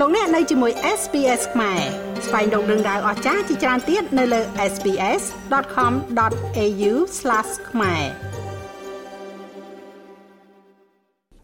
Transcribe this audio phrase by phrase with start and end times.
[0.00, 1.80] លោកអ្នកនៅជាមួយ SPS ខ្មែរ
[2.26, 4.40] ស្វែងរកដឹងដៅអស្ចារ្យជាច្រើនទៀតនៅលើ
[4.72, 6.92] SPS.com.au/
[7.70, 8.02] ខ្មែរ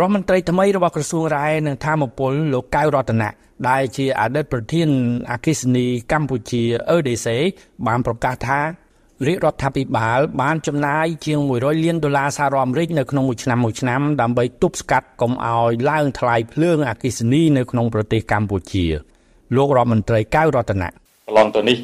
[0.00, 3.30] រដ្ឋមន្ត្រីថ្មីរបស់ក្រសួងរាយនឹងធម្មពលលោកកៅរតនៈ
[3.68, 4.88] ដែលជាអតីតប្រធាន
[5.30, 6.62] អគិសនីកម្ពុជា
[6.96, 7.26] EDC
[7.86, 8.60] បានប្រកាសថា
[9.24, 18.84] រាជរដ្ឋាភិបាលបានចំណាយជាង100លានដុល្លារសហរដ្ឋអាមេរិកនៅក្នុងមួយឆ្នាំមួយឆ្នាំដើម្បីទប់ស្កាត់កុំឲ្យឡើងថ្លៃភ្លើងអគ្គិសនីនៅក្នុងប្រទេសកម្ពុជា
[19.56, 20.92] លោករដ្ឋមន្ត្រីកៅរតនៈក
[21.30, 21.76] ន្លងទៅនេះ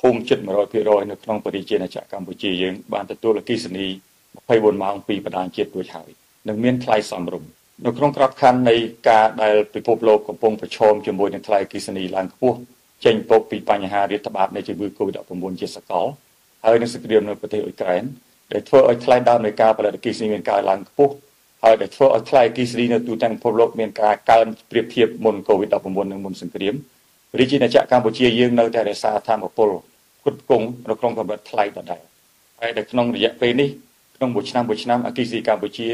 [0.00, 3.86] ភូមិជិត100%នៅក្នុងប្រជាណាចក្រកម្ពុជាយើងបានទទួលអគ្គិសនី
[4.34, 6.10] 24ម៉ោងពីបណ្ដាញជាតិរួចហើយ
[6.48, 7.50] និងមានថ្លៃសមរម្យ
[7.84, 8.76] នៅក្នុងក្របខ័ណ្ឌនៃ
[9.08, 12.56] ការដែលពិភពលោកកំពុងប្រឈមជាមួយនឹងថ្លៃអគ្គិសនីឡើងខ្ពស់
[13.04, 16.06] ចេញពកពីបញ្ហារាតត្បាតនៃជំងឺ Covid-19 ជាសកល
[16.64, 18.02] ហើយនឹងសង្គ្រាមនៅប្រទេសអ៊ុយក្រែន
[18.52, 21.12] ដែលធ្វើឲ្យថ្លៃដើមនៃការផលិតអគ្គិសនីមានការឡើងខ្ពស់
[21.64, 26.74] ហើយដែលធ្វើឲ្យថ្លៃអគ្គិសនីនៅទូទាំងពិភពលោកមានការកើនប្រៀបធៀបមុន COVID-19 និងមុនសង្គ្រាម
[27.38, 29.70] រាជាណាចក្រកម្ពុជាយើងនៅតែរក្សាធម៌ពល
[30.20, 32.02] ផ្គត់ផ្គង់នៅក្នុងកម្រិតថ្លៃដដែល
[32.60, 33.68] ហើយនៅក្នុងរយៈពេលនេះ
[34.16, 35.88] ក្នុងមួយឆ្នាំមួយឆ្នាំអគ្គិសនីកម្ពុជា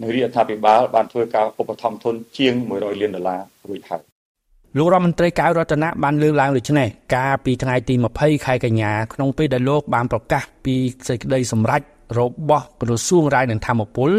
[0.00, 4.15] និងរាជរដ្ឋាភិបាលបានធ្វើការឧបត្ថម្ភទុនជាង100លានដុល្លាររួចហើយ
[4.78, 10.74] លោករដ្ឋមន្ត្រីកៅរតនៈបានលើកឡើងដូចនេះកាលពីថ្ងៃទី20ខែកញ្ញាក្នុងពេលដែលលោកបានប្រកាសពី
[11.08, 11.82] សេចក្តីសម្រេច
[12.18, 14.10] របស់ក្រសួងរាយនឹងធម្មពល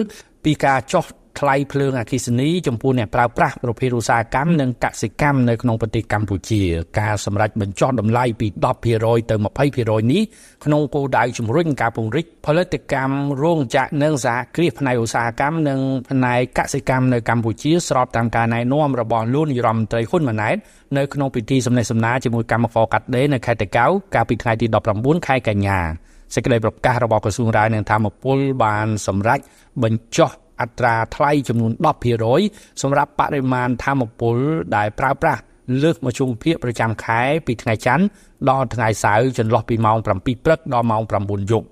[0.44, 1.06] ពីការចុះ
[1.40, 6.62] ថ្លៃភ្លើងអគ្គិសនីចំពោះអ្នកប្រើប្រាស់ប្រភេទឧស្សាហកម្មនិងកសិកម្មនៅក្នុងប្រទេសកម្ពុជា
[7.00, 8.48] ការសម្រេចបញ្ចុះតម្លៃពី
[8.88, 9.36] 10%ទៅ
[9.74, 10.24] 20%នេះ
[10.66, 15.80] ក្នុងគោលដៅជំរុញការពង្រីកផលិតកម្មរោងចក្រនិងសហគ្រាសផ្នែកឧស្សាហកម្មនិង
[16.10, 20.56] ផ្នែកកសិកម្មនៅកម្ពុជាស្របតាមការណែនាំរបស់លោកនាយរដ្ឋមន្ត្រីហ៊ុនម៉ាណែត
[20.98, 25.80] នៅក្នុងពិធីសម្ដែងសម្ដាជាមួយកម្មករកាត់ដេរនៅខេត្តតាកែវកាលពីថ្ងៃទី19ខែកញ្ញា
[26.34, 29.40] សេចក្តីប្រកាសរបស់ក្រសួងរាយនឹងធម្មពលបានសម្រេច
[29.84, 31.72] បញ្ចុះ អត្រាថ្លៃចំនួន
[32.28, 34.38] 10%សម្រាប់បរិមាណធម្មពល
[34.76, 35.42] ដែលប្រើប្រាស់
[35.82, 38.06] លើសមធ្យមភាគប្រចាំខែពីថ្ងៃច័ន្ទ
[38.50, 41.68] ដល់ថ្ងៃសៅរ៍ចន្លោះពីម៉ោង7ព្រឹកដល់ម៉ោង9យប់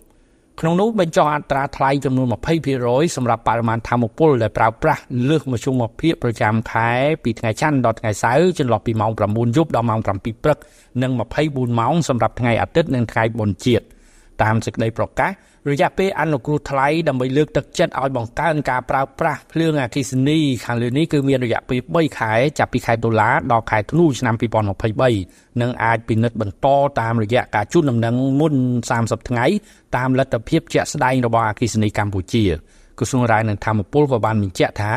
[0.59, 2.27] ក្នុងនោះបញ្ចុះអត្រាថ្លៃចំនួន
[2.71, 6.89] 20%សម្រាប់បរិមាណធម្មពលដែលប្រើប្រាស់លើសមធ្យមភាគប្រចាំខែ
[7.23, 10.57] ពីថ្ងៃច័ន្ទដល់ថ្ងៃសៅរ៍ចន្លោះពីម៉ោង9យប់ដល់ម៉ោង7ព្រឹក
[11.01, 11.11] និង
[11.45, 13.85] 24ម៉ោងសម្រាប់ថ្ងៃអាទិត្យនិងថ្ងៃបុណ្យជាតិ
[14.43, 15.31] តាមសេចក្តីប្រកាស
[15.71, 24.35] រយៈពេលអនុគ្រោះថ្លៃដើម្បីលើកទឹកចិត្តឲ្យបង្កើនការប្រើប្រាស់ភ្លើងអគ្គិសនីខាងលើនេះគឺមានរយៈពេល3ខែចាប់ពីខែតុលាដល់ខែធ្នូឆ្នាំ
[24.97, 26.67] 2023និងអាចពិនិត្យបន្ត
[27.01, 28.53] តាមរយៈការជូនដំណឹងមុន
[28.91, 29.45] 30ថ្ងៃ
[29.95, 32.43] តាមលទ្ធភាពជាក់ស្ដែងរបស់អគ្គិសនីកម្ពុជា
[32.99, 34.91] ក្រសួងរាយនឹងធម្មពលក៏បានបញ្ជាក់ថា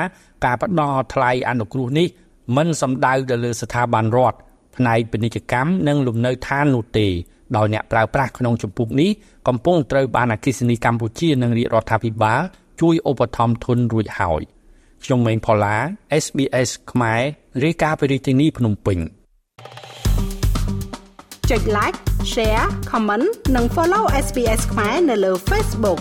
[0.44, 2.06] ការផ្ដល់ថ្លៃអនុគ្រោះនេះ
[2.56, 4.38] មិនសំដៅទៅលើស្ថាប័នរដ្ឋ
[4.76, 7.08] ផ្នែកពាណិជ្ជកម្មនិងលំនៅឋាននោះទេ
[7.56, 9.10] ដោយអ្នកប្រើប្រាស់ក្នុងចម្ពោះនេះ
[9.48, 12.40] កំពុងត្រូវបានអគិសនីកម្ពុជានិងរាជរដ្ឋាភិបាល
[12.80, 14.42] ជួយឧបត្ថម្ភធនរួចហើយ
[15.04, 15.76] ខ្ញុំម៉េងផល្លា
[16.24, 17.20] SBS ខ្មែរ
[17.64, 18.98] រាយការណ៍ពីរាជធានីភ្នំពេញ
[21.50, 21.98] ចុច like
[22.32, 23.26] share comment
[23.56, 26.00] និង follow SBS ខ្មែរនៅលើ Facebook